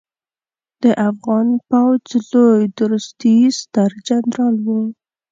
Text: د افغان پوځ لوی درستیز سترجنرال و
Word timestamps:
د 0.81 0.83
افغان 1.09 1.47
پوځ 1.69 2.05
لوی 2.31 2.63
درستیز 2.79 3.53
سترجنرال 3.63 4.55
و 4.65 4.67